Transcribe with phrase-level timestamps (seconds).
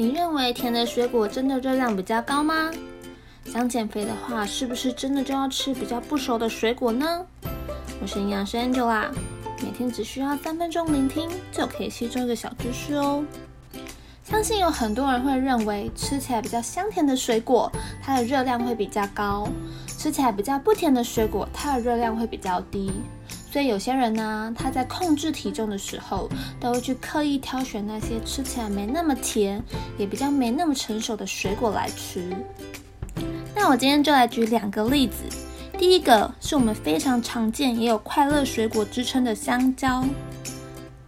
[0.00, 2.70] 你认为甜的水果真的热量比较高吗？
[3.44, 7.26] 想减肥的话，是不是真的就要吃比较不熟的水果呢？
[8.00, 9.10] 我是营养师 Angela，
[9.62, 13.22] 每天只需要三分钟聆听，就可以吸收一个小知识哦。
[14.24, 17.70] 相信有很多人会认为，吃起来比较香甜的水果，
[18.02, 19.46] 它的热量会比较高；
[19.86, 22.90] 吃起来比较不甜的水果，它的热量会比较低。
[23.52, 26.28] 所以有些人呢，他在控制体重的时候，
[26.60, 29.60] 都会去刻意挑选那些吃起来没那么甜，
[29.98, 32.24] 也比较没那么成熟的水果来吃。
[33.54, 35.16] 那我今天就来举两个例子。
[35.76, 40.04] 第一个是我们非常常见，也有快乐水果之称的香蕉。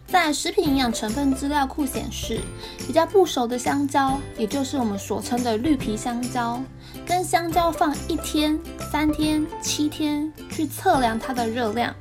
[0.07, 2.41] 在食品营养成分资料库显示，
[2.87, 6.61] 比较不熟的香蕉，也就是我们所称的绿皮香蕉，
[7.07, 8.59] 跟香蕉放一天、
[8.91, 11.95] 三天、七天去测量它的热量。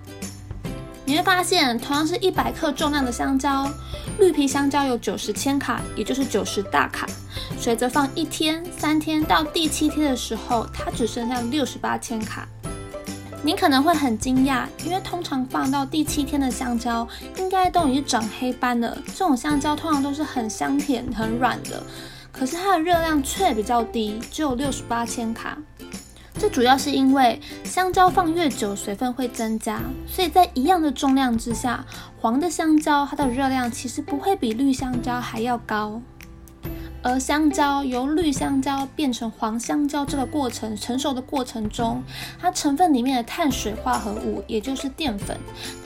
[1.12, 3.70] 你会发现，同样是一百克重量的香蕉，
[4.18, 7.06] 绿皮香蕉有九十千卡，也就是九十大卡。
[7.60, 12.48] 随着放一天、三天到第七天的时候，它只剩下六十八千卡。
[13.44, 18.98] 你可能会很惊讶，因为通常放到第七天的香蕉，应该都已经长黑斑了。
[19.08, 21.84] 这种香蕉通常都是很香甜、很软的，
[22.32, 25.58] 可是它的热量却比较低，只有六十八千卡。
[26.40, 31.86] 这主要是因为香蕉放越久，水分会增加，所以在一样的重量之下，
[32.20, 36.02] 黄的香蕉它的热量其实不会比绿香蕉还要高。
[37.04, 42.04] 而香蕉由绿香蕉变成黄香蕉这个过程成熟的过程中，
[42.40, 45.36] 它成分里面的碳水化合物，也就是淀粉，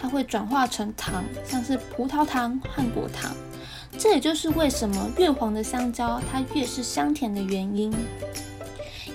[0.01, 3.31] 它会转化成糖，像是葡萄糖和果糖。
[3.97, 7.93] 这也就是为什么越黄的香蕉它越是香甜的原因。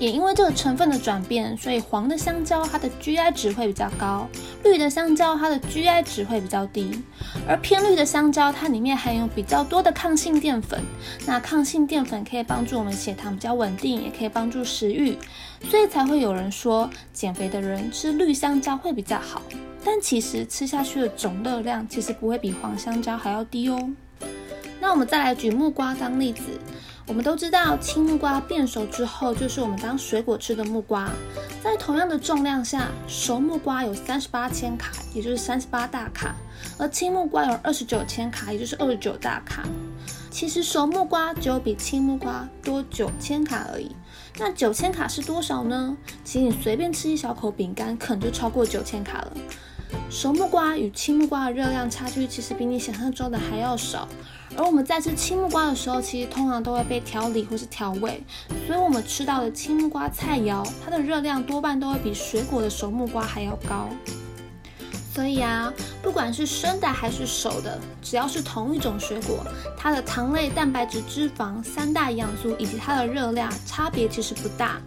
[0.00, 4.26] 也因为这个成分的转变，所以黄的香蕉它的 GI 值会比较高，
[4.64, 7.02] 绿的香蕉它的 GI 值会比较低。
[7.46, 10.80] 而偏绿的香蕉，它里面含有比较多的抗性淀粉，
[11.26, 15.18] 那抗性淀粉可以帮助我们血糖比较稳定，也可以帮助食欲，
[15.68, 19.42] 所以才会有人说减肥的人吃绿香蕉会比较好。
[19.84, 23.78] 但其实吃下去的总热量其实不会比黄香蕉还要低哦。
[24.80, 26.42] 那我们再来举木瓜当例子。
[27.10, 31.10] 我们都知道，青木瓜变熟之后，就是我们当水果吃的木瓜。
[31.60, 36.28] 在同样的重量下，熟木瓜有三十八千卡，也就是三十八大卡；
[36.78, 39.64] 而青木瓜有二十九千卡，也就是二十九大卡。
[40.30, 43.90] 其实熟木瓜只有比青木瓜多九千卡而已。
[44.38, 45.96] 那九千卡是多少呢？
[46.22, 49.32] 其实你随便吃一小口饼干，可能就超过九千卡了。
[50.08, 54.08] 熟木瓜与青木瓜的热量差距，其实比你想象中的还要少。
[54.56, 58.22] 而我们在吃青木瓜的时候，其实通常都会被调理或是调味，
[58.66, 63.88] 所以我们吃到的青木瓜菜肴，它的热量多半都会比水果的熟木瓜还要高。
[65.14, 69.44] 所以啊，不管是生的还是熟的，只要是同一种水果，
[69.76, 74.80] 它的糖类、蛋白质、脂肪三大营养素以及它的热量差别其实不大。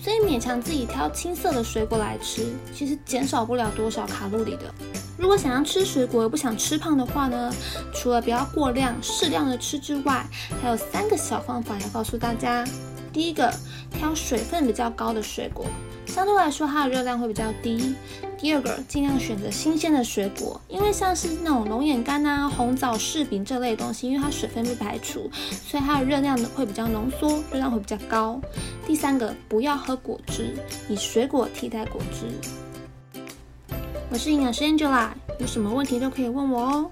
[0.00, 4.72] 所以勉强自己挑青色的水果来吃，其实减少不了多少卡路里的。
[5.18, 7.52] 如果想要吃水果又不想吃胖的话呢，
[7.92, 10.24] 除了不要过量，适量的吃之外，
[10.62, 12.64] 还有三个小方法要告诉大家。
[13.12, 13.52] 第一个，
[13.90, 15.66] 挑水分比较高的水果，
[16.08, 17.94] 相对来说它的热量会比较低。
[18.36, 25.30] 第二个，尽量选择新鲜的水果，因为像是那种龙眼干啊、红枣、柿饼这类东西，因为它水分被排除，
[25.66, 28.40] 所以它的热量会比较浓缩，热量会比较高。
[28.86, 30.54] 第三个，不要喝果汁，
[30.88, 32.26] 以水果替代果汁。
[34.10, 35.08] 我是营养师 Angela，
[35.38, 36.90] 有什么问题都可以问我哦。